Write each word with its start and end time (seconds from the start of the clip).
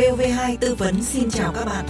VOV2 0.00 0.56
tư 0.60 0.74
vấn 0.74 1.02
xin 1.02 1.30
chào 1.30 1.52
các 1.52 1.64
bạn. 1.64 1.86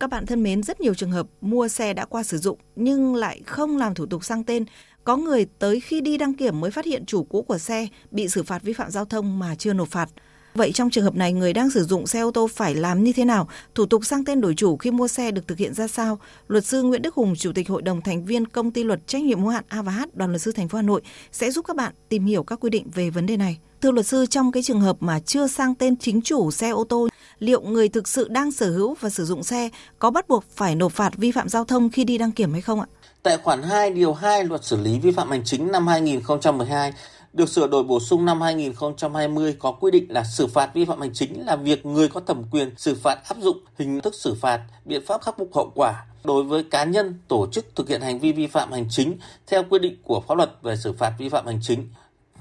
Các 0.00 0.10
bạn 0.10 0.26
thân 0.26 0.42
mến, 0.42 0.62
rất 0.62 0.80
nhiều 0.80 0.94
trường 0.94 1.10
hợp 1.10 1.26
mua 1.40 1.68
xe 1.68 1.94
đã 1.94 2.04
qua 2.04 2.22
sử 2.22 2.38
dụng 2.38 2.58
nhưng 2.76 3.14
lại 3.14 3.40
không 3.46 3.76
làm 3.76 3.94
thủ 3.94 4.06
tục 4.06 4.24
sang 4.24 4.44
tên. 4.44 4.64
Có 5.04 5.16
người 5.16 5.46
tới 5.58 5.80
khi 5.80 6.00
đi 6.00 6.18
đăng 6.18 6.34
kiểm 6.34 6.60
mới 6.60 6.70
phát 6.70 6.84
hiện 6.84 7.06
chủ 7.06 7.24
cũ 7.24 7.42
của 7.42 7.58
xe 7.58 7.88
bị 8.10 8.28
xử 8.28 8.42
phạt 8.42 8.62
vi 8.62 8.72
phạm 8.72 8.90
giao 8.90 9.04
thông 9.04 9.38
mà 9.38 9.54
chưa 9.54 9.72
nộp 9.72 9.88
phạt. 9.88 10.08
Vậy 10.54 10.72
trong 10.72 10.90
trường 10.90 11.04
hợp 11.04 11.14
này, 11.14 11.32
người 11.32 11.52
đang 11.52 11.70
sử 11.70 11.84
dụng 11.84 12.06
xe 12.06 12.20
ô 12.20 12.30
tô 12.30 12.48
phải 12.54 12.74
làm 12.74 13.04
như 13.04 13.12
thế 13.12 13.24
nào? 13.24 13.48
Thủ 13.74 13.86
tục 13.86 14.04
sang 14.04 14.24
tên 14.24 14.40
đổi 14.40 14.54
chủ 14.54 14.76
khi 14.76 14.90
mua 14.90 15.08
xe 15.08 15.30
được 15.30 15.48
thực 15.48 15.58
hiện 15.58 15.74
ra 15.74 15.88
sao? 15.88 16.18
Luật 16.48 16.66
sư 16.66 16.82
Nguyễn 16.82 17.02
Đức 17.02 17.14
Hùng, 17.14 17.34
Chủ 17.36 17.52
tịch 17.54 17.68
Hội 17.68 17.82
đồng 17.82 18.00
thành 18.02 18.24
viên 18.24 18.46
Công 18.46 18.70
ty 18.70 18.84
Luật 18.84 19.06
trách 19.06 19.22
nhiệm 19.22 19.40
hữu 19.40 19.48
hạn 19.48 19.64
A 19.68 19.82
và 19.82 19.92
H, 19.92 20.02
Đoàn 20.14 20.30
luật 20.30 20.42
sư 20.42 20.52
thành 20.52 20.68
phố 20.68 20.76
Hà 20.76 20.82
Nội 20.82 21.02
sẽ 21.32 21.50
giúp 21.50 21.64
các 21.68 21.76
bạn 21.76 21.94
tìm 22.08 22.26
hiểu 22.26 22.42
các 22.42 22.60
quy 22.60 22.70
định 22.70 22.90
về 22.94 23.10
vấn 23.10 23.26
đề 23.26 23.36
này. 23.36 23.58
Thưa 23.82 23.90
luật 23.90 24.06
sư, 24.06 24.26
trong 24.26 24.52
cái 24.52 24.62
trường 24.62 24.80
hợp 24.80 24.96
mà 25.00 25.20
chưa 25.20 25.46
sang 25.46 25.74
tên 25.74 25.96
chính 25.96 26.20
chủ 26.22 26.50
xe 26.50 26.70
ô 26.70 26.84
tô, 26.84 27.08
liệu 27.38 27.60
người 27.60 27.88
thực 27.88 28.08
sự 28.08 28.28
đang 28.28 28.52
sở 28.52 28.70
hữu 28.70 28.94
và 29.00 29.10
sử 29.10 29.24
dụng 29.24 29.42
xe 29.42 29.68
có 29.98 30.10
bắt 30.10 30.28
buộc 30.28 30.44
phải 30.56 30.74
nộp 30.74 30.92
phạt 30.92 31.16
vi 31.16 31.32
phạm 31.32 31.48
giao 31.48 31.64
thông 31.64 31.90
khi 31.90 32.04
đi 32.04 32.18
đăng 32.18 32.32
kiểm 32.32 32.52
hay 32.52 32.60
không 32.60 32.80
ạ? 32.80 32.86
Tại 33.22 33.38
khoản 33.38 33.62
2 33.62 33.90
điều 33.90 34.12
2 34.12 34.44
Luật 34.44 34.64
xử 34.64 34.76
lý 34.76 34.98
vi 34.98 35.10
phạm 35.10 35.30
hành 35.30 35.42
chính 35.44 35.72
năm 35.72 35.86
2012 35.86 36.92
được 37.32 37.48
sửa 37.48 37.66
đổi 37.66 37.84
bổ 37.84 38.00
sung 38.00 38.24
năm 38.24 38.40
2020 38.40 39.56
có 39.58 39.72
quy 39.72 39.90
định 39.90 40.06
là 40.08 40.24
xử 40.24 40.46
phạt 40.46 40.74
vi 40.74 40.84
phạm 40.84 41.00
hành 41.00 41.12
chính 41.14 41.46
là 41.46 41.56
việc 41.56 41.86
người 41.86 42.08
có 42.08 42.20
thẩm 42.20 42.42
quyền 42.50 42.74
xử 42.76 42.94
phạt 42.94 43.18
áp 43.28 43.36
dụng 43.38 43.58
hình 43.78 44.00
thức 44.00 44.14
xử 44.14 44.34
phạt, 44.34 44.60
biện 44.84 45.06
pháp 45.06 45.22
khắc 45.22 45.38
phục 45.38 45.54
hậu 45.54 45.72
quả 45.74 46.04
đối 46.24 46.44
với 46.44 46.62
cá 46.62 46.84
nhân, 46.84 47.18
tổ 47.28 47.46
chức 47.52 47.76
thực 47.76 47.88
hiện 47.88 48.00
hành 48.00 48.18
vi 48.18 48.32
vi 48.32 48.46
phạm 48.46 48.72
hành 48.72 48.86
chính 48.90 49.16
theo 49.46 49.62
quy 49.70 49.78
định 49.78 49.96
của 50.02 50.22
pháp 50.28 50.34
luật 50.34 50.50
về 50.62 50.76
xử 50.76 50.92
phạt 50.92 51.12
vi 51.18 51.28
phạm 51.28 51.46
hành 51.46 51.58
chính. 51.62 51.88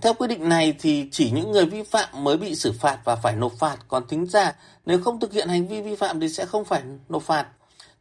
Theo 0.02 0.14
quy 0.14 0.28
định 0.28 0.50
này 0.50 0.73
thì 0.80 1.06
chỉ 1.12 1.31
những 1.31 1.52
người 1.52 1.66
vi 1.66 1.84
phạm 1.84 2.24
mới 2.24 2.38
bị 2.38 2.56
xử 2.56 2.72
phạt 2.72 3.00
và 3.03 3.16
phải 3.16 3.36
nộp 3.36 3.53
phạt, 3.59 3.78
còn 3.88 4.08
thính 4.08 4.26
giả 4.26 4.56
nếu 4.86 5.00
không 5.00 5.20
thực 5.20 5.34
hiện 5.34 5.48
hành 5.48 5.68
vi 5.68 5.81
vi 5.81 5.96
phạm 5.96 6.20
thì 6.20 6.30
sẽ 6.30 6.46
không 6.46 6.66
phải 6.66 6.81
nộp 7.09 7.24
phạt. 7.24 7.48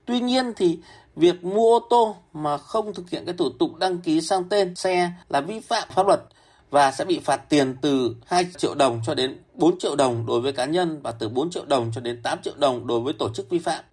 Tuy 0.04 0.20
nhiên 0.20 0.52
thì 0.56 0.78
việc 1.16 1.44
mua 1.44 1.78
ô 1.78 1.86
tô 1.90 2.16
mà 2.32 2.58
không 2.58 2.94
thực 2.94 3.10
hiện 3.10 3.24
cái 3.24 3.34
thủ 3.38 3.50
tục 3.58 3.76
đăng 3.76 3.98
ký 3.98 4.20
sang 4.20 4.44
tên 4.44 4.74
xe 4.74 5.10
là 5.28 5.40
vi 5.40 5.60
phạm 5.60 5.88
pháp 5.94 6.06
luật 6.06 6.20
và 6.70 6.92
sẽ 6.92 7.04
bị 7.04 7.20
phạt 7.24 7.48
tiền 7.48 7.76
từ 7.80 8.16
2 8.26 8.46
triệu 8.58 8.74
đồng 8.74 9.00
cho 9.06 9.14
đến 9.14 9.36
4 9.54 9.78
triệu 9.78 9.96
đồng 9.96 10.26
đối 10.26 10.40
với 10.40 10.52
cá 10.52 10.64
nhân 10.64 11.02
và 11.02 11.12
từ 11.12 11.28
4 11.28 11.50
triệu 11.50 11.64
đồng 11.64 11.90
cho 11.94 12.00
đến 12.00 12.22
8 12.22 12.38
triệu 12.42 12.54
đồng 12.56 12.86
đối 12.86 13.00
với 13.00 13.12
tổ 13.12 13.30
chức 13.34 13.50
vi 13.50 13.58
phạm. 13.58 13.84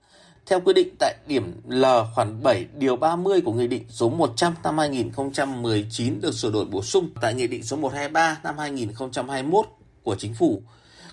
Theo 0.46 0.60
quy 0.60 0.74
định 0.74 0.96
tại 1.00 1.16
điểm 1.28 1.62
L 1.68 1.86
khoản 2.16 2.44
7 2.44 2.66
điều 2.78 2.96
30 2.96 3.42
của 3.42 3.54
Nghị 3.54 3.68
định 3.68 3.84
số 3.90 4.10
100 4.10 4.54
năm 4.64 4.78
2019 4.78 6.22
được 6.22 6.34
sửa 6.34 6.52
đổi 6.52 6.66
bổ 6.66 6.84
sung 6.84 7.10
tại 7.22 7.34
Nghị 7.34 7.48
định 7.48 7.64
số 7.64 7.78
123 7.78 8.40
năm 8.44 8.58
2021 8.58 9.66
của 10.04 10.16
Chính 10.16 10.34
phủ. 10.34 10.62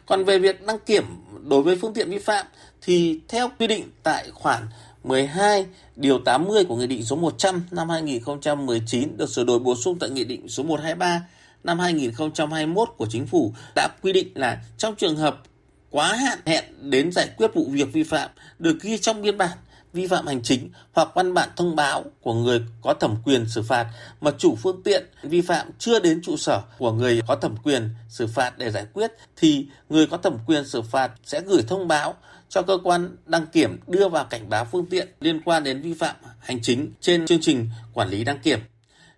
Còn 0.06 0.24
về 0.24 0.38
việc 0.38 0.66
đăng 0.66 0.78
kiểm 0.78 1.05
đối 1.42 1.62
với 1.62 1.77
phương 1.77 1.94
tiện 1.94 2.10
vi 2.10 2.18
phạm 2.18 2.46
thì 2.83 3.20
theo 3.28 3.50
quy 3.58 3.66
định 3.66 3.90
tại 4.02 4.30
khoản 4.34 4.62
12 5.05 5.66
điều 5.96 6.18
80 6.18 6.64
của 6.64 6.77
Nghị 6.77 6.86
định 6.86 7.05
số 7.05 7.16
100 7.16 7.62
năm 7.70 7.88
2019 7.88 9.16
được 9.16 9.28
sửa 9.28 9.44
đổi 9.44 9.58
bổ 9.58 9.77
sung 9.77 9.98
tại 9.98 10.10
Nghị 10.10 10.24
định 10.24 10.48
số 10.48 10.62
123 10.62 11.20
năm 11.64 11.78
2021 11.78 12.88
của 12.96 13.06
chính 13.10 13.27
phủ 13.27 13.55
đã 13.74 13.88
quy 14.02 14.12
định 14.12 14.28
là 14.34 14.62
trong 14.77 14.94
trường 14.96 15.16
hợp 15.16 15.42
quá 15.91 16.12
hạn 16.12 16.38
hẹn 16.46 16.64
đến 16.80 17.12
giải 17.12 17.28
quyết 17.36 17.55
vụ 17.55 17.66
việc 17.70 17.92
vi 17.92 18.02
phạm, 18.02 18.30
được 18.58 18.80
ghi 18.82 18.98
trong 18.98 19.22
biên 19.22 19.38
bản 19.38 19.58
vi 19.92 20.06
phạm 20.06 20.27
hành 20.27 20.42
chính 20.42 20.70
hoặc 20.92 21.08
văn 21.14 21.34
bản 21.34 21.48
thông 21.56 21.77
báo 21.77 22.05
của 22.20 22.34
người 22.34 22.60
có 22.83 22.94
thẩm 22.94 23.16
quyền 23.24 23.48
xử 23.48 23.62
phạt 23.62 23.86
mà 24.20 24.30
chủ 24.38 24.56
phương 24.56 24.83
tiện 24.83 25.06
vi 25.22 25.40
phạm 25.40 25.70
chưa 25.78 26.00
đến 26.00 26.22
trụ 26.22 26.36
sở 26.36 26.62
của 26.78 26.92
người 26.92 27.20
có 27.27 27.36
thẩm 27.36 27.56
quyền 27.56 27.89
xử 28.08 28.27
phạt 28.27 28.58
để 28.58 28.70
giải 28.70 28.86
quyết 28.92 29.11
thì 29.36 29.67
người 29.89 30.06
có 30.06 30.17
thẩm 30.17 30.39
quyền 30.46 30.64
xử 30.67 30.83
phạt 30.83 31.12
sẽ 31.24 31.40
gửi 31.40 31.62
thông 31.68 31.89
báo 31.89 32.14
cho 32.48 32.62
cơ 32.62 32.79
quan 32.84 33.17
đăng 33.27 33.46
kiểm 33.46 33.80
đưa 33.86 34.08
vào 34.08 34.24
cảnh 34.24 34.48
báo 34.48 34.64
phương 34.64 34.86
tiện 34.86 35.08
liên 35.20 35.40
quan 35.44 35.64
đến 35.64 35.83
vi 35.83 35.94
phạm 35.94 36.17
hành 36.40 36.62
chính 36.62 36.92
trên 37.00 37.27
chương 37.27 37.40
trình 37.40 37.68
quản 37.94 38.08
lý 38.08 38.24
đăng 38.24 38.39
kiểm. 38.39 38.58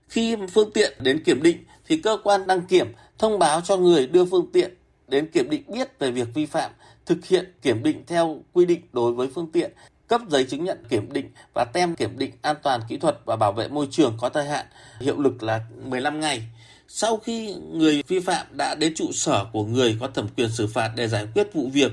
Khi 0.09 0.37
phương 0.53 0.71
tiện 0.75 0.93
đến 1.01 1.25
kiểm 1.25 1.43
định 1.43 1.65
thì 1.87 1.97
cơ 1.97 2.19
quan 2.25 2.47
đăng 2.47 2.63
kiểm 2.63 2.93
thông 3.19 3.39
báo 3.39 3.61
cho 3.61 3.77
người 3.77 4.07
đưa 4.07 4.25
phương 4.25 4.51
tiện 4.53 4.75
đến 5.09 5.31
kiểm 5.31 5.51
định 5.51 5.63
biết 5.69 5.99
về 5.99 6.11
việc 6.11 6.29
vi 6.35 6.47
phạm, 6.47 6.71
thực 7.07 7.25
hiện 7.25 7.53
kiểm 7.63 7.83
định 7.83 8.05
theo 8.07 8.41
quy 8.53 8.65
định 8.65 8.81
đối 8.93 9.13
với 9.13 9.29
phương 9.35 9.51
tiện, 9.53 9.73
cấp 10.09 10.21
giấy 10.29 10.45
chứng 10.45 10.65
nhận 10.65 10.85
kiểm 10.89 11.13
định 11.13 11.31
và 11.55 11.65
tem 11.73 11.97
kiểm 11.97 12.19
định 12.19 12.31
an 12.43 12.57
toàn 12.63 12.81
kỹ 12.89 12.97
thuật 12.97 13.19
và 13.25 13.37
bảo 13.37 13.53
vệ 13.53 13.69
môi 13.69 13.89
trường 13.91 14.17
có 14.21 14.29
thời 14.29 14.45
hạn 14.45 14.67
hiệu 15.01 15.21
lực 15.21 15.43
là 15.43 15.61
15 15.85 16.21
ngày. 16.21 16.43
Sau 16.89 17.17
khi 17.17 17.55
người 17.55 18.03
vi 18.09 18.21
phạm 18.21 18.47
đã 18.51 18.75
đến 18.75 18.95
trụ 18.95 19.13
sở 19.13 19.45
của 19.53 19.65
người 19.65 19.97
có 20.01 20.09
thẩm 20.09 20.29
quyền 20.37 20.51
xử 20.51 20.67
phạt 20.67 20.93
để 20.97 21.09
giải 21.09 21.27
quyết 21.35 21.55
vụ 21.55 21.69
việc 21.73 21.93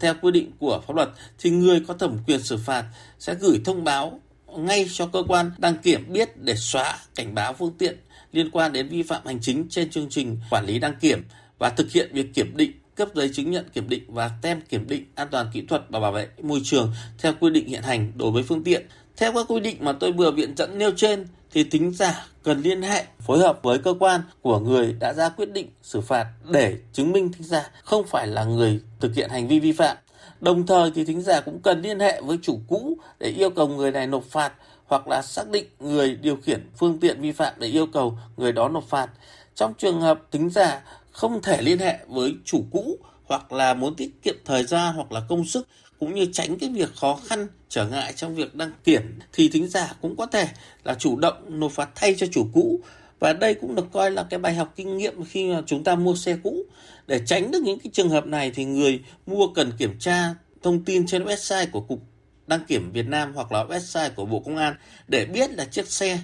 theo 0.00 0.14
quy 0.22 0.30
định 0.30 0.52
của 0.58 0.82
pháp 0.86 0.96
luật 0.96 1.08
thì 1.38 1.50
người 1.50 1.84
có 1.88 1.94
thẩm 1.94 2.18
quyền 2.26 2.42
xử 2.42 2.56
phạt 2.56 2.84
sẽ 3.18 3.34
gửi 3.34 3.60
thông 3.64 3.84
báo 3.84 4.20
ngay 4.56 4.86
cho 4.92 5.06
cơ 5.06 5.22
quan 5.28 5.50
đăng 5.58 5.76
kiểm 5.78 6.12
biết 6.12 6.36
để 6.36 6.54
xóa 6.56 6.98
cảnh 7.14 7.34
báo 7.34 7.52
phương 7.52 7.74
tiện 7.78 7.96
liên 8.32 8.50
quan 8.50 8.72
đến 8.72 8.88
vi 8.88 9.02
phạm 9.02 9.26
hành 9.26 9.38
chính 9.40 9.66
trên 9.70 9.90
chương 9.90 10.08
trình 10.10 10.38
quản 10.50 10.66
lý 10.66 10.78
đăng 10.78 10.94
kiểm 11.00 11.24
và 11.58 11.70
thực 11.70 11.90
hiện 11.90 12.10
việc 12.12 12.34
kiểm 12.34 12.56
định, 12.56 12.72
cấp 12.94 13.08
giấy 13.14 13.30
chứng 13.34 13.50
nhận 13.50 13.68
kiểm 13.72 13.88
định 13.88 14.04
và 14.08 14.30
tem 14.42 14.60
kiểm 14.60 14.88
định 14.88 15.04
an 15.14 15.28
toàn 15.30 15.46
kỹ 15.52 15.62
thuật 15.68 15.82
và 15.88 16.00
bảo 16.00 16.12
vệ 16.12 16.28
môi 16.42 16.60
trường 16.64 16.92
theo 17.18 17.32
quy 17.40 17.50
định 17.50 17.68
hiện 17.68 17.82
hành 17.82 18.12
đối 18.16 18.30
với 18.30 18.42
phương 18.42 18.64
tiện. 18.64 18.86
Theo 19.16 19.32
các 19.32 19.46
quy 19.48 19.60
định 19.60 19.76
mà 19.80 19.92
tôi 19.92 20.12
vừa 20.12 20.30
viện 20.30 20.54
dẫn 20.56 20.78
nêu 20.78 20.90
trên, 20.96 21.26
thì 21.52 21.64
tính 21.64 21.92
giả 21.94 22.26
cần 22.42 22.60
liên 22.62 22.82
hệ, 22.82 23.04
phối 23.20 23.38
hợp 23.38 23.58
với 23.62 23.78
cơ 23.78 23.94
quan 24.00 24.20
của 24.40 24.58
người 24.58 24.96
đã 25.00 25.12
ra 25.12 25.28
quyết 25.28 25.52
định 25.52 25.68
xử 25.82 26.00
phạt 26.00 26.26
để 26.50 26.76
chứng 26.92 27.12
minh 27.12 27.32
thính 27.32 27.42
giả 27.42 27.70
không 27.82 28.06
phải 28.06 28.26
là 28.26 28.44
người 28.44 28.80
thực 29.00 29.14
hiện 29.14 29.30
hành 29.30 29.48
vi 29.48 29.60
vi 29.60 29.72
phạm. 29.72 29.96
Đồng 30.40 30.66
thời 30.66 30.90
thì 30.94 31.04
thính 31.04 31.22
giả 31.22 31.40
cũng 31.40 31.60
cần 31.62 31.82
liên 31.82 32.00
hệ 32.00 32.20
với 32.20 32.38
chủ 32.42 32.60
cũ 32.68 32.98
để 33.18 33.28
yêu 33.28 33.50
cầu 33.50 33.68
người 33.68 33.92
này 33.92 34.06
nộp 34.06 34.24
phạt 34.24 34.52
hoặc 34.90 35.08
là 35.08 35.22
xác 35.22 35.50
định 35.50 35.66
người 35.80 36.16
điều 36.16 36.36
khiển 36.36 36.66
phương 36.76 36.98
tiện 36.98 37.20
vi 37.20 37.32
phạm 37.32 37.54
để 37.58 37.68
yêu 37.68 37.86
cầu 37.86 38.18
người 38.36 38.52
đó 38.52 38.68
nộp 38.68 38.88
phạt. 38.88 39.08
Trong 39.54 39.74
trường 39.74 40.00
hợp 40.00 40.20
tính 40.30 40.50
giả 40.50 40.82
không 41.12 41.42
thể 41.42 41.62
liên 41.62 41.78
hệ 41.78 41.98
với 42.08 42.34
chủ 42.44 42.64
cũ 42.70 42.98
hoặc 43.24 43.52
là 43.52 43.74
muốn 43.74 43.94
tiết 43.94 44.22
kiệm 44.22 44.36
thời 44.44 44.64
gian 44.64 44.94
hoặc 44.94 45.12
là 45.12 45.22
công 45.28 45.44
sức 45.44 45.68
cũng 46.00 46.14
như 46.14 46.26
tránh 46.32 46.58
cái 46.58 46.68
việc 46.68 46.94
khó 46.96 47.18
khăn, 47.26 47.46
trở 47.68 47.86
ngại 47.86 48.12
trong 48.16 48.34
việc 48.34 48.54
đăng 48.54 48.72
kiểm 48.84 49.18
thì 49.32 49.48
thính 49.48 49.68
giả 49.68 49.94
cũng 50.00 50.16
có 50.16 50.26
thể 50.26 50.48
là 50.84 50.94
chủ 50.94 51.16
động 51.16 51.60
nộp 51.60 51.72
phạt 51.72 51.90
thay 51.94 52.14
cho 52.18 52.26
chủ 52.32 52.46
cũ 52.52 52.80
và 53.18 53.32
đây 53.32 53.54
cũng 53.54 53.74
được 53.74 53.86
coi 53.92 54.10
là 54.10 54.26
cái 54.30 54.40
bài 54.40 54.54
học 54.54 54.72
kinh 54.76 54.96
nghiệm 54.96 55.24
khi 55.24 55.52
mà 55.52 55.62
chúng 55.66 55.84
ta 55.84 55.94
mua 55.94 56.16
xe 56.16 56.36
cũ 56.42 56.62
để 57.06 57.20
tránh 57.26 57.50
được 57.50 57.62
những 57.62 57.78
cái 57.78 57.90
trường 57.92 58.08
hợp 58.08 58.26
này 58.26 58.50
thì 58.54 58.64
người 58.64 59.00
mua 59.26 59.46
cần 59.54 59.72
kiểm 59.78 59.98
tra 59.98 60.34
thông 60.62 60.84
tin 60.84 61.06
trên 61.06 61.24
website 61.24 61.66
của 61.72 61.80
cục 61.80 62.09
đăng 62.50 62.64
kiểm 62.64 62.92
Việt 62.92 63.06
Nam 63.06 63.32
hoặc 63.34 63.52
là 63.52 63.64
website 63.64 64.10
của 64.16 64.24
Bộ 64.24 64.40
Công 64.40 64.56
an 64.56 64.74
để 65.08 65.24
biết 65.24 65.50
là 65.50 65.64
chiếc 65.64 65.88
xe 65.88 66.18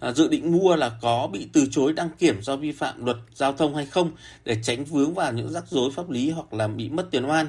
à, 0.00 0.12
dự 0.12 0.28
định 0.28 0.52
mua 0.52 0.76
là 0.76 0.90
có 1.00 1.28
bị 1.32 1.48
từ 1.52 1.66
chối 1.70 1.92
đăng 1.92 2.10
kiểm 2.18 2.42
do 2.42 2.56
vi 2.56 2.72
phạm 2.72 3.04
luật 3.04 3.16
giao 3.34 3.52
thông 3.52 3.74
hay 3.74 3.86
không 3.86 4.10
để 4.44 4.56
tránh 4.62 4.84
vướng 4.84 5.14
vào 5.14 5.32
những 5.32 5.52
rắc 5.52 5.64
rối 5.68 5.90
pháp 5.96 6.10
lý 6.10 6.30
hoặc 6.30 6.52
là 6.52 6.68
bị 6.68 6.88
mất 6.88 7.06
tiền 7.10 7.30
oan. 7.30 7.46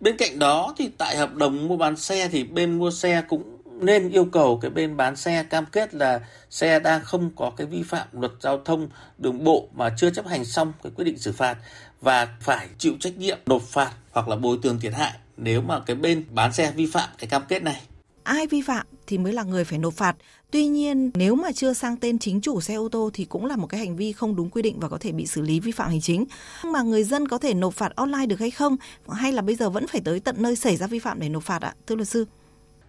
Bên 0.00 0.16
cạnh 0.16 0.38
đó 0.38 0.74
thì 0.78 0.88
tại 0.98 1.16
hợp 1.16 1.34
đồng 1.34 1.68
mua 1.68 1.76
bán 1.76 1.96
xe 1.96 2.28
thì 2.28 2.44
bên 2.44 2.78
mua 2.78 2.90
xe 2.90 3.22
cũng 3.28 3.58
nên 3.80 4.10
yêu 4.10 4.24
cầu 4.24 4.58
cái 4.62 4.70
bên 4.70 4.96
bán 4.96 5.16
xe 5.16 5.44
cam 5.50 5.66
kết 5.66 5.94
là 5.94 6.20
xe 6.50 6.80
đang 6.80 7.04
không 7.04 7.30
có 7.36 7.50
cái 7.50 7.66
vi 7.66 7.82
phạm 7.82 8.06
luật 8.12 8.32
giao 8.40 8.58
thông 8.64 8.88
đường 9.18 9.44
bộ 9.44 9.68
mà 9.74 9.94
chưa 9.96 10.10
chấp 10.10 10.26
hành 10.26 10.44
xong 10.44 10.72
cái 10.82 10.92
quyết 10.96 11.04
định 11.04 11.18
xử 11.18 11.32
phạt 11.32 11.56
và 12.00 12.28
phải 12.40 12.68
chịu 12.78 12.94
trách 13.00 13.16
nhiệm 13.16 13.38
nộp 13.46 13.62
phạt 13.62 13.92
hoặc 14.10 14.28
là 14.28 14.36
bồi 14.36 14.58
thường 14.62 14.80
thiệt 14.80 14.92
hại 14.94 15.12
nếu 15.38 15.62
mà 15.62 15.80
cái 15.80 15.96
bên 15.96 16.24
bán 16.30 16.52
xe 16.52 16.72
vi 16.76 16.86
phạm 16.86 17.08
cái 17.18 17.28
cam 17.28 17.42
kết 17.48 17.62
này. 17.62 17.82
Ai 18.22 18.46
vi 18.46 18.62
phạm 18.62 18.86
thì 19.06 19.18
mới 19.18 19.32
là 19.32 19.42
người 19.42 19.64
phải 19.64 19.78
nộp 19.78 19.94
phạt. 19.94 20.16
Tuy 20.50 20.66
nhiên, 20.66 21.10
nếu 21.14 21.34
mà 21.34 21.52
chưa 21.52 21.72
sang 21.72 21.96
tên 21.96 22.18
chính 22.18 22.40
chủ 22.40 22.60
xe 22.60 22.74
ô 22.74 22.88
tô 22.88 23.10
thì 23.14 23.24
cũng 23.24 23.46
là 23.46 23.56
một 23.56 23.66
cái 23.66 23.80
hành 23.80 23.96
vi 23.96 24.12
không 24.12 24.36
đúng 24.36 24.50
quy 24.50 24.62
định 24.62 24.80
và 24.80 24.88
có 24.88 24.98
thể 25.00 25.12
bị 25.12 25.26
xử 25.26 25.42
lý 25.42 25.60
vi 25.60 25.72
phạm 25.72 25.88
hành 25.88 26.00
chính. 26.00 26.24
nhưng 26.62 26.72
Mà 26.72 26.82
người 26.82 27.04
dân 27.04 27.28
có 27.28 27.38
thể 27.38 27.54
nộp 27.54 27.74
phạt 27.74 27.96
online 27.96 28.26
được 28.26 28.40
hay 28.40 28.50
không? 28.50 28.76
Hay 29.08 29.32
là 29.32 29.42
bây 29.42 29.54
giờ 29.54 29.70
vẫn 29.70 29.86
phải 29.86 30.00
tới 30.00 30.20
tận 30.20 30.36
nơi 30.38 30.56
xảy 30.56 30.76
ra 30.76 30.86
vi 30.86 30.98
phạm 30.98 31.20
để 31.20 31.28
nộp 31.28 31.42
phạt 31.42 31.62
ạ? 31.62 31.74
Thưa 31.86 31.94
luật 31.94 32.08
sư. 32.08 32.24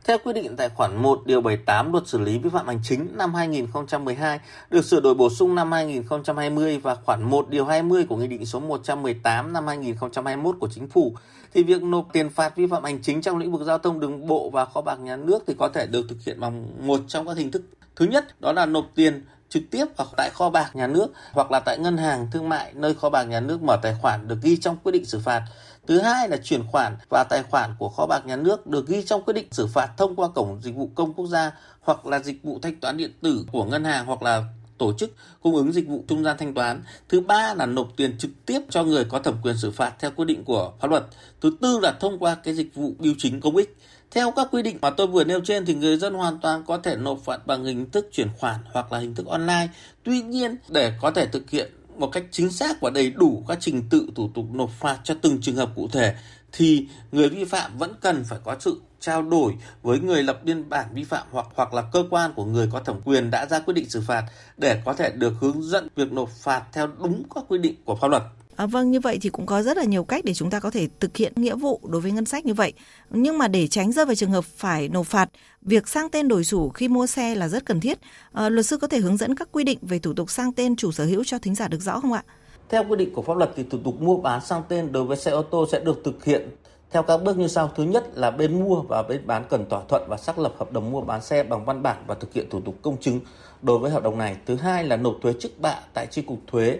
Theo 0.05 0.17
quy 0.23 0.33
định 0.33 0.55
tại 0.55 0.69
khoản 0.69 0.97
1 0.97 1.21
điều 1.25 1.41
78 1.41 1.91
Luật 1.91 2.07
xử 2.07 2.19
lý 2.19 2.37
vi 2.37 2.49
phạm 2.49 2.67
hành 2.67 2.79
chính 2.83 3.07
năm 3.17 3.33
2012 3.33 4.39
được 4.69 4.85
sửa 4.85 4.99
đổi 4.99 5.13
bổ 5.13 5.29
sung 5.29 5.55
năm 5.55 5.71
2020 5.71 6.79
và 6.79 6.95
khoản 6.95 7.23
1 7.23 7.49
điều 7.49 7.65
20 7.65 8.05
của 8.09 8.15
Nghị 8.15 8.27
định 8.27 8.45
số 8.45 8.59
118 8.59 9.53
năm 9.53 9.67
2021 9.67 10.55
của 10.59 10.69
Chính 10.75 10.87
phủ, 10.87 11.15
thì 11.53 11.63
việc 11.63 11.83
nộp 11.83 12.07
tiền 12.13 12.29
phạt 12.29 12.55
vi 12.55 12.67
phạm 12.67 12.83
hành 12.83 13.01
chính 13.01 13.21
trong 13.21 13.37
lĩnh 13.37 13.51
vực 13.51 13.61
giao 13.61 13.77
thông 13.77 13.99
đường 13.99 14.27
bộ 14.27 14.49
và 14.49 14.65
kho 14.65 14.81
bạc 14.81 14.99
nhà 14.99 15.15
nước 15.15 15.43
thì 15.47 15.53
có 15.59 15.69
thể 15.69 15.87
được 15.87 16.05
thực 16.09 16.17
hiện 16.25 16.39
bằng 16.39 16.87
một 16.87 16.99
trong 17.07 17.27
các 17.27 17.37
hình 17.37 17.51
thức. 17.51 17.61
Thứ 17.95 18.05
nhất, 18.05 18.41
đó 18.41 18.53
là 18.53 18.65
nộp 18.65 18.85
tiền 18.95 19.25
trực 19.49 19.63
tiếp 19.71 19.85
hoặc 19.97 20.09
tại 20.17 20.29
kho 20.33 20.49
bạc 20.49 20.75
nhà 20.75 20.87
nước 20.87 21.07
hoặc 21.31 21.51
là 21.51 21.59
tại 21.59 21.77
ngân 21.79 21.97
hàng, 21.97 22.27
thương 22.31 22.49
mại, 22.49 22.73
nơi 22.75 22.93
kho 22.93 23.09
bạc 23.09 23.23
nhà 23.23 23.39
nước 23.39 23.63
mở 23.63 23.77
tài 23.81 23.95
khoản 24.01 24.27
được 24.27 24.37
ghi 24.41 24.57
trong 24.57 24.77
quyết 24.83 24.91
định 24.91 25.05
xử 25.05 25.19
phạt 25.19 25.43
Thứ 25.89 25.99
hai 25.99 26.29
là 26.29 26.37
chuyển 26.37 26.63
khoản 26.67 26.97
và 27.09 27.23
tài 27.29 27.43
khoản 27.43 27.75
của 27.79 27.89
kho 27.89 28.05
bạc 28.05 28.25
nhà 28.25 28.35
nước 28.35 28.67
được 28.67 28.87
ghi 28.87 29.03
trong 29.03 29.21
quyết 29.21 29.33
định 29.33 29.47
xử 29.51 29.67
phạt 29.67 29.87
thông 29.97 30.15
qua 30.15 30.29
cổng 30.29 30.59
dịch 30.61 30.75
vụ 30.75 30.89
công 30.95 31.13
quốc 31.13 31.27
gia 31.27 31.51
hoặc 31.81 32.05
là 32.05 32.19
dịch 32.19 32.43
vụ 32.43 32.59
thanh 32.61 32.75
toán 32.75 32.97
điện 32.97 33.11
tử 33.21 33.45
của 33.51 33.65
ngân 33.65 33.83
hàng 33.83 34.05
hoặc 34.05 34.23
là 34.23 34.43
tổ 34.77 34.93
chức 34.93 35.11
cung 35.41 35.55
ứng 35.55 35.71
dịch 35.71 35.87
vụ 35.87 36.03
trung 36.07 36.23
gian 36.23 36.37
thanh 36.39 36.53
toán. 36.53 36.83
Thứ 37.09 37.21
ba 37.21 37.53
là 37.53 37.65
nộp 37.65 37.87
tiền 37.97 38.17
trực 38.17 38.31
tiếp 38.45 38.59
cho 38.69 38.83
người 38.83 39.05
có 39.05 39.19
thẩm 39.19 39.35
quyền 39.43 39.57
xử 39.57 39.71
phạt 39.71 39.93
theo 39.99 40.11
quy 40.15 40.25
định 40.25 40.43
của 40.43 40.71
pháp 40.79 40.87
luật. 40.87 41.03
Thứ 41.41 41.51
tư 41.61 41.79
là 41.79 41.91
thông 41.99 42.19
qua 42.19 42.35
cái 42.35 42.53
dịch 42.53 42.75
vụ 42.75 42.93
điều 42.99 43.13
chính 43.17 43.41
công 43.41 43.55
ích. 43.55 43.77
Theo 44.11 44.31
các 44.31 44.47
quy 44.51 44.61
định 44.61 44.77
mà 44.81 44.89
tôi 44.89 45.07
vừa 45.07 45.23
nêu 45.23 45.39
trên 45.43 45.65
thì 45.65 45.75
người 45.75 45.97
dân 45.97 46.13
hoàn 46.13 46.39
toàn 46.39 46.63
có 46.67 46.77
thể 46.77 46.95
nộp 46.95 47.19
phạt 47.25 47.47
bằng 47.47 47.63
hình 47.63 47.89
thức 47.89 48.09
chuyển 48.11 48.27
khoản 48.39 48.55
hoặc 48.71 48.91
là 48.91 48.99
hình 48.99 49.15
thức 49.15 49.27
online. 49.27 49.67
Tuy 50.03 50.21
nhiên, 50.21 50.55
để 50.69 50.93
có 51.01 51.11
thể 51.11 51.25
thực 51.25 51.49
hiện 51.49 51.71
một 51.99 52.07
cách 52.07 52.23
chính 52.31 52.51
xác 52.51 52.81
và 52.81 52.89
đầy 52.89 53.09
đủ 53.09 53.43
các 53.47 53.57
trình 53.61 53.89
tự 53.89 54.07
thủ 54.15 54.29
tục 54.33 54.45
nộp 54.53 54.69
phạt 54.69 54.99
cho 55.03 55.15
từng 55.21 55.41
trường 55.41 55.55
hợp 55.55 55.69
cụ 55.75 55.87
thể, 55.91 56.15
thì 56.51 56.87
người 57.11 57.29
vi 57.29 57.45
phạm 57.45 57.77
vẫn 57.77 57.93
cần 58.01 58.23
phải 58.23 58.39
có 58.43 58.55
sự 58.59 58.81
trao 58.99 59.21
đổi 59.21 59.53
với 59.81 59.99
người 59.99 60.23
lập 60.23 60.39
biên 60.43 60.69
bản 60.69 60.85
vi 60.93 61.03
phạm 61.03 61.27
hoặc 61.31 61.47
hoặc 61.55 61.73
là 61.73 61.81
cơ 61.81 62.03
quan 62.09 62.33
của 62.35 62.45
người 62.45 62.69
có 62.71 62.79
thẩm 62.79 63.01
quyền 63.05 63.31
đã 63.31 63.45
ra 63.45 63.59
quyết 63.59 63.73
định 63.73 63.89
xử 63.89 64.01
phạt 64.01 64.23
để 64.57 64.81
có 64.85 64.93
thể 64.93 65.09
được 65.09 65.33
hướng 65.39 65.63
dẫn 65.63 65.87
việc 65.95 66.11
nộp 66.11 66.29
phạt 66.29 66.63
theo 66.73 66.87
đúng 66.87 67.23
các 67.35 67.43
quy 67.47 67.57
định 67.57 67.75
của 67.85 67.95
pháp 67.95 68.07
luật. 68.07 68.23
À, 68.59 68.65
vâng 68.65 68.91
như 68.91 68.99
vậy 68.99 69.17
thì 69.21 69.29
cũng 69.29 69.45
có 69.45 69.61
rất 69.61 69.77
là 69.77 69.83
nhiều 69.83 70.03
cách 70.03 70.25
để 70.25 70.33
chúng 70.33 70.49
ta 70.49 70.59
có 70.59 70.69
thể 70.69 70.87
thực 70.99 71.17
hiện 71.17 71.33
nghĩa 71.35 71.55
vụ 71.55 71.79
đối 71.83 72.01
với 72.01 72.11
ngân 72.11 72.25
sách 72.25 72.45
như 72.45 72.53
vậy. 72.53 72.73
Nhưng 73.09 73.37
mà 73.37 73.47
để 73.47 73.67
tránh 73.67 73.91
rơi 73.91 74.05
vào 74.05 74.15
trường 74.15 74.31
hợp 74.31 74.45
phải 74.45 74.89
nộp 74.89 75.05
phạt, 75.05 75.29
việc 75.61 75.87
sang 75.87 76.09
tên 76.09 76.27
đổi 76.27 76.43
chủ 76.43 76.69
khi 76.69 76.87
mua 76.87 77.07
xe 77.07 77.35
là 77.35 77.47
rất 77.47 77.65
cần 77.65 77.79
thiết. 77.79 77.99
À, 78.31 78.49
luật 78.49 78.65
sư 78.65 78.77
có 78.77 78.87
thể 78.87 78.99
hướng 78.99 79.17
dẫn 79.17 79.35
các 79.35 79.49
quy 79.51 79.63
định 79.63 79.79
về 79.81 79.99
thủ 79.99 80.13
tục 80.13 80.29
sang 80.29 80.53
tên 80.53 80.75
chủ 80.75 80.91
sở 80.91 81.05
hữu 81.05 81.23
cho 81.23 81.39
thính 81.39 81.55
giả 81.55 81.67
được 81.67 81.81
rõ 81.81 81.99
không 81.99 82.13
ạ? 82.13 82.23
Theo 82.69 82.83
quy 82.89 82.95
định 82.95 83.13
của 83.13 83.21
pháp 83.21 83.37
luật 83.37 83.51
thì 83.55 83.63
thủ 83.69 83.77
tục 83.83 84.01
mua 84.01 84.17
bán 84.17 84.41
sang 84.45 84.61
tên 84.69 84.91
đối 84.91 85.03
với 85.03 85.17
xe 85.17 85.31
ô 85.31 85.41
tô 85.41 85.65
sẽ 85.71 85.79
được 85.79 86.01
thực 86.05 86.25
hiện 86.25 86.49
theo 86.91 87.03
các 87.03 87.23
bước 87.23 87.37
như 87.37 87.47
sau. 87.47 87.71
Thứ 87.75 87.83
nhất 87.83 88.03
là 88.13 88.31
bên 88.31 88.59
mua 88.59 88.81
và 88.81 89.03
bên 89.03 89.27
bán 89.27 89.43
cần 89.49 89.69
thỏa 89.69 89.81
thuận 89.87 90.03
và 90.07 90.17
xác 90.17 90.39
lập 90.39 90.53
hợp 90.57 90.71
đồng 90.71 90.91
mua 90.91 91.01
bán 91.01 91.21
xe 91.21 91.43
bằng 91.43 91.65
văn 91.65 91.83
bản 91.83 91.97
và 92.07 92.15
thực 92.15 92.33
hiện 92.33 92.49
thủ 92.49 92.61
tục 92.61 92.75
công 92.81 92.97
chứng 92.97 93.19
đối 93.61 93.79
với 93.79 93.91
hợp 93.91 94.03
đồng 94.03 94.17
này. 94.17 94.37
Thứ 94.45 94.55
hai 94.55 94.83
là 94.83 94.95
nộp 94.95 95.15
thuế 95.21 95.33
trước 95.39 95.59
bạ 95.59 95.79
tại 95.93 96.07
chi 96.11 96.21
cục 96.21 96.39
thuế. 96.47 96.77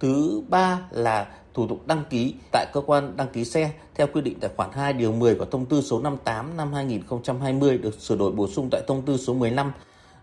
Thứ 0.00 0.42
ba 0.48 0.80
là 0.90 1.26
thủ 1.54 1.66
tục 1.66 1.86
đăng 1.86 2.04
ký 2.10 2.34
tại 2.52 2.66
cơ 2.72 2.80
quan 2.80 3.16
đăng 3.16 3.28
ký 3.28 3.44
xe 3.44 3.70
theo 3.94 4.06
quy 4.06 4.20
định 4.20 4.40
tại 4.40 4.50
khoản 4.56 4.70
2 4.72 4.92
điều 4.92 5.12
10 5.12 5.34
của 5.34 5.44
thông 5.44 5.66
tư 5.66 5.80
số 5.80 6.00
58 6.00 6.56
năm 6.56 6.72
2020 6.72 7.78
được 7.78 8.00
sửa 8.00 8.16
đổi 8.16 8.32
bổ 8.32 8.48
sung 8.48 8.68
tại 8.70 8.82
thông 8.86 9.02
tư 9.02 9.16
số 9.16 9.34
15 9.34 9.72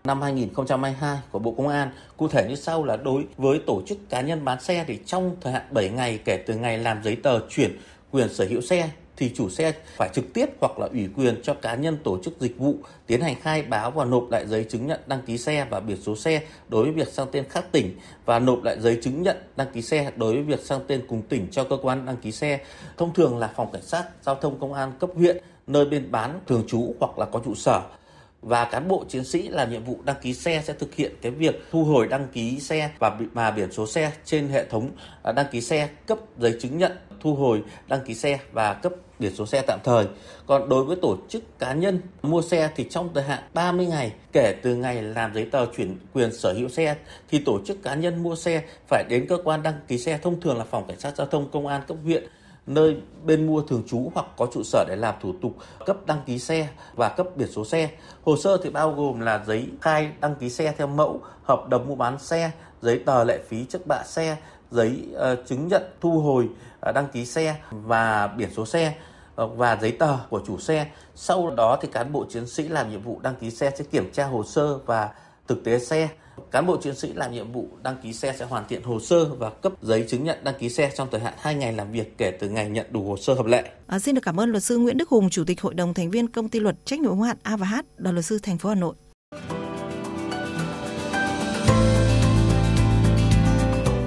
năm 0.04 0.22
2022 0.22 1.18
của 1.30 1.38
Bộ 1.38 1.54
Công 1.56 1.68
an. 1.68 1.90
Cụ 2.16 2.28
thể 2.28 2.48
như 2.48 2.56
sau 2.56 2.84
là 2.84 2.96
đối 2.96 3.24
với 3.36 3.60
tổ 3.66 3.82
chức 3.86 3.98
cá 4.10 4.20
nhân 4.20 4.44
bán 4.44 4.60
xe 4.60 4.84
thì 4.88 4.98
trong 5.06 5.36
thời 5.40 5.52
hạn 5.52 5.62
7 5.70 5.88
ngày 5.88 6.18
kể 6.24 6.36
từ 6.46 6.54
ngày 6.54 6.78
làm 6.78 7.02
giấy 7.04 7.16
tờ 7.16 7.40
chuyển 7.48 7.78
quyền 8.10 8.28
sở 8.28 8.46
hữu 8.50 8.60
xe 8.60 8.90
thì 9.16 9.32
chủ 9.34 9.50
xe 9.50 9.72
phải 9.96 10.08
trực 10.14 10.32
tiếp 10.32 10.46
hoặc 10.60 10.78
là 10.78 10.86
ủy 10.86 11.08
quyền 11.16 11.42
cho 11.42 11.54
cá 11.54 11.74
nhân 11.74 11.98
tổ 12.04 12.18
chức 12.22 12.40
dịch 12.40 12.58
vụ 12.58 12.74
tiến 13.06 13.20
hành 13.20 13.34
khai 13.42 13.62
báo 13.62 13.90
và 13.90 14.04
nộp 14.04 14.30
lại 14.30 14.46
giấy 14.46 14.66
chứng 14.68 14.86
nhận 14.86 15.00
đăng 15.06 15.22
ký 15.26 15.38
xe 15.38 15.66
và 15.70 15.80
biển 15.80 15.96
số 16.02 16.16
xe 16.16 16.42
đối 16.68 16.84
với 16.84 16.92
việc 16.92 17.08
sang 17.08 17.26
tên 17.32 17.44
khác 17.48 17.64
tỉnh 17.72 17.98
và 18.24 18.38
nộp 18.38 18.62
lại 18.62 18.80
giấy 18.80 18.98
chứng 19.02 19.22
nhận 19.22 19.36
đăng 19.56 19.68
ký 19.72 19.82
xe 19.82 20.12
đối 20.16 20.34
với 20.34 20.42
việc 20.42 20.60
sang 20.60 20.80
tên 20.86 21.06
cùng 21.08 21.22
tỉnh 21.22 21.46
cho 21.50 21.64
cơ 21.64 21.76
quan 21.82 22.06
đăng 22.06 22.16
ký 22.16 22.32
xe. 22.32 22.60
Thông 22.96 23.14
thường 23.14 23.38
là 23.38 23.52
phòng 23.56 23.72
cảnh 23.72 23.82
sát 23.82 24.04
giao 24.22 24.34
thông 24.34 24.60
công 24.60 24.72
an 24.72 24.92
cấp 25.00 25.10
huyện, 25.14 25.36
nơi 25.66 25.84
bên 25.84 26.10
bán 26.10 26.40
thường 26.46 26.64
trú 26.68 26.94
hoặc 27.00 27.18
là 27.18 27.26
có 27.26 27.40
trụ 27.44 27.54
sở 27.54 27.82
và 28.42 28.64
cán 28.64 28.88
bộ 28.88 29.04
chiến 29.08 29.24
sĩ 29.24 29.48
làm 29.48 29.70
nhiệm 29.70 29.84
vụ 29.84 29.98
đăng 30.04 30.16
ký 30.22 30.34
xe 30.34 30.62
sẽ 30.64 30.72
thực 30.72 30.94
hiện 30.94 31.12
cái 31.22 31.32
việc 31.32 31.62
thu 31.70 31.84
hồi 31.84 32.06
đăng 32.06 32.28
ký 32.32 32.60
xe 32.60 32.90
và 32.98 33.18
mà 33.32 33.50
biển 33.50 33.72
số 33.72 33.86
xe 33.86 34.12
trên 34.24 34.48
hệ 34.48 34.64
thống 34.64 34.90
à, 35.22 35.32
đăng 35.32 35.46
ký 35.50 35.60
xe 35.60 35.88
cấp 36.06 36.18
giấy 36.38 36.56
chứng 36.60 36.78
nhận 36.78 36.92
thu 37.26 37.34
hồi, 37.34 37.62
đăng 37.88 38.00
ký 38.06 38.14
xe 38.14 38.38
và 38.52 38.74
cấp 38.74 38.92
biển 39.18 39.34
số 39.34 39.46
xe 39.46 39.62
tạm 39.62 39.78
thời. 39.84 40.06
Còn 40.46 40.68
đối 40.68 40.84
với 40.84 40.96
tổ 41.02 41.16
chức 41.28 41.58
cá 41.58 41.72
nhân, 41.72 42.00
mua 42.22 42.42
xe 42.42 42.70
thì 42.76 42.86
trong 42.90 43.14
thời 43.14 43.24
hạn 43.24 43.42
30 43.54 43.86
ngày, 43.86 44.12
kể 44.32 44.54
từ 44.62 44.74
ngày 44.74 45.02
làm 45.02 45.34
giấy 45.34 45.48
tờ 45.52 45.66
chuyển 45.76 45.96
quyền 46.12 46.32
sở 46.32 46.52
hữu 46.52 46.68
xe, 46.68 46.96
thì 47.28 47.38
tổ 47.38 47.60
chức 47.66 47.82
cá 47.82 47.94
nhân 47.94 48.22
mua 48.22 48.36
xe 48.36 48.62
phải 48.88 49.04
đến 49.08 49.26
cơ 49.28 49.38
quan 49.44 49.62
đăng 49.62 49.74
ký 49.88 49.98
xe, 49.98 50.18
thông 50.22 50.40
thường 50.40 50.58
là 50.58 50.64
phòng 50.64 50.84
cảnh 50.88 51.00
sát 51.00 51.16
giao 51.16 51.26
thông 51.26 51.50
công 51.50 51.66
an 51.66 51.82
cấp 51.88 51.96
huyện 52.04 52.24
nơi 52.66 52.96
bên 53.24 53.46
mua 53.46 53.62
thường 53.62 53.82
trú 53.86 54.10
hoặc 54.14 54.26
có 54.36 54.46
trụ 54.52 54.62
sở 54.62 54.84
để 54.88 54.96
làm 54.96 55.14
thủ 55.20 55.32
tục 55.42 55.52
cấp 55.86 55.96
đăng 56.06 56.20
ký 56.26 56.38
xe 56.38 56.68
và 56.94 57.08
cấp 57.08 57.26
biển 57.36 57.48
số 57.52 57.64
xe. 57.64 57.90
Hồ 58.24 58.36
sơ 58.36 58.56
thì 58.62 58.70
bao 58.70 58.92
gồm 58.92 59.20
là 59.20 59.44
giấy 59.46 59.68
khai 59.80 60.10
đăng 60.20 60.34
ký 60.34 60.50
xe 60.50 60.74
theo 60.78 60.86
mẫu, 60.86 61.20
hợp 61.42 61.68
đồng 61.68 61.88
mua 61.88 61.94
bán 61.94 62.18
xe, 62.18 62.50
giấy 62.82 62.98
tờ 63.06 63.24
lệ 63.24 63.38
phí 63.48 63.64
trước 63.64 63.86
bạ 63.86 64.02
xe, 64.06 64.36
giấy 64.70 65.06
uh, 65.12 65.46
chứng 65.46 65.68
nhận 65.68 65.82
thu 66.00 66.20
hồi 66.20 66.48
uh, 66.88 66.94
đăng 66.94 67.08
ký 67.12 67.26
xe 67.26 67.56
và 67.70 68.26
biển 68.26 68.48
số 68.56 68.66
xe 68.66 68.94
ờ, 69.34 69.46
và 69.46 69.78
giấy 69.80 69.92
tờ 69.92 70.16
của 70.30 70.40
chủ 70.46 70.58
xe. 70.58 70.86
Sau 71.14 71.50
đó 71.50 71.78
thì 71.80 71.88
cán 71.92 72.12
bộ 72.12 72.24
chiến 72.28 72.46
sĩ 72.46 72.68
làm 72.68 72.90
nhiệm 72.90 73.02
vụ 73.02 73.20
đăng 73.22 73.34
ký 73.34 73.50
xe 73.50 73.70
sẽ 73.78 73.84
kiểm 73.90 74.12
tra 74.12 74.26
hồ 74.26 74.44
sơ 74.44 74.78
và 74.78 75.10
thực 75.48 75.64
tế 75.64 75.78
xe 75.78 76.08
Cán 76.50 76.66
bộ 76.66 76.76
chiến 76.76 76.94
sĩ 76.94 77.12
làm 77.12 77.32
nhiệm 77.32 77.52
vụ 77.52 77.68
đăng 77.82 77.96
ký 78.02 78.12
xe 78.12 78.34
sẽ 78.38 78.44
hoàn 78.44 78.64
thiện 78.68 78.82
hồ 78.82 79.00
sơ 79.00 79.24
và 79.24 79.50
cấp 79.50 79.72
giấy 79.82 80.04
chứng 80.08 80.24
nhận 80.24 80.38
đăng 80.44 80.54
ký 80.58 80.68
xe 80.68 80.90
trong 80.96 81.08
thời 81.10 81.20
hạn 81.20 81.34
2 81.38 81.54
ngày 81.54 81.72
làm 81.72 81.92
việc 81.92 82.18
kể 82.18 82.30
từ 82.30 82.48
ngày 82.48 82.70
nhận 82.70 82.86
đủ 82.90 83.04
hồ 83.04 83.16
sơ 83.16 83.34
hợp 83.34 83.46
lệ. 83.46 83.70
À, 83.86 83.98
xin 83.98 84.14
được 84.14 84.20
cảm 84.24 84.40
ơn 84.40 84.50
luật 84.50 84.62
sư 84.62 84.78
Nguyễn 84.78 84.96
Đức 84.96 85.08
Hùng, 85.08 85.30
Chủ 85.30 85.44
tịch 85.44 85.60
Hội 85.60 85.74
đồng 85.74 85.94
thành 85.94 86.10
viên 86.10 86.28
Công 86.28 86.48
ty 86.48 86.60
luật 86.60 86.76
trách 86.84 87.00
nhiệm 87.00 87.10
hữu 87.10 87.22
hạn 87.22 87.36
A 87.42 87.56
và 87.56 87.66
H, 87.66 87.74
đoàn 87.96 88.14
luật 88.14 88.24
sư 88.24 88.38
thành 88.42 88.58
phố 88.58 88.68
Hà 88.68 88.74
Nội. 88.74 88.94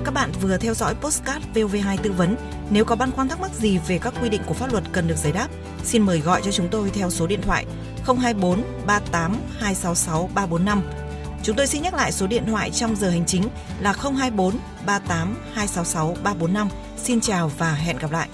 Các 0.05 0.13
bạn 0.13 0.31
vừa 0.41 0.57
theo 0.57 0.73
dõi 0.73 0.95
postcard 1.01 1.45
VOV2 1.53 1.97
tư 2.03 2.11
vấn. 2.11 2.35
Nếu 2.69 2.85
có 2.85 2.95
băn 2.95 3.11
khoăn 3.11 3.27
thắc 3.27 3.41
mắc 3.41 3.51
gì 3.53 3.79
về 3.87 3.97
các 3.97 4.13
quy 4.21 4.29
định 4.29 4.41
của 4.47 4.53
pháp 4.53 4.71
luật 4.71 4.83
cần 4.91 5.07
được 5.07 5.17
giải 5.17 5.33
đáp, 5.33 5.47
xin 5.83 6.01
mời 6.01 6.19
gọi 6.19 6.41
cho 6.45 6.51
chúng 6.51 6.67
tôi 6.71 6.89
theo 6.89 7.09
số 7.09 7.27
điện 7.27 7.41
thoại 7.41 7.65
024 8.05 8.61
38 8.87 9.35
266 9.59 10.29
345 10.35 11.08
Chúng 11.43 11.55
tôi 11.55 11.67
xin 11.67 11.81
nhắc 11.81 11.93
lại 11.93 12.11
số 12.11 12.27
điện 12.27 12.43
thoại 12.45 12.71
trong 12.71 12.95
giờ 12.95 13.09
hành 13.09 13.25
chính 13.25 13.43
là 13.79 13.93
024 13.93 14.55
38 14.85 15.35
266 15.53 16.07
345. 16.23 16.69
Xin 16.97 17.21
chào 17.21 17.51
và 17.57 17.73
hẹn 17.73 17.97
gặp 17.97 18.11
lại. 18.11 18.29